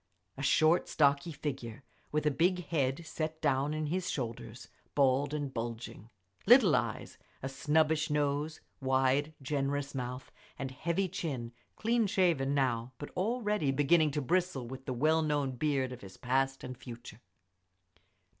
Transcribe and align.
A 0.35 0.41
short, 0.41 0.89
stocky 0.89 1.31
figure, 1.31 1.83
with 2.11 2.25
a 2.25 2.31
big 2.31 2.65
head 2.65 3.05
set 3.05 3.39
down 3.39 3.71
in 3.71 3.85
his 3.85 4.09
shoulders, 4.09 4.67
bald 4.95 5.31
and 5.31 5.53
bulging. 5.53 6.09
Little 6.47 6.75
eyes, 6.75 7.19
a 7.43 7.47
snubbish 7.49 8.09
nose, 8.09 8.61
wide, 8.81 9.35
generous 9.43 9.93
mouth, 9.93 10.31
and 10.57 10.71
heavy 10.71 11.07
chin; 11.07 11.51
clean 11.75 12.07
shaven 12.07 12.55
now, 12.55 12.93
but 12.97 13.11
already 13.11 13.69
beginning 13.71 14.09
to 14.09 14.23
bristle 14.23 14.65
with 14.65 14.85
the 14.87 14.93
well 14.93 15.21
known 15.21 15.51
beard 15.51 15.91
of 15.91 16.01
his 16.01 16.17
past 16.17 16.63
and 16.63 16.75
future. 16.79 17.21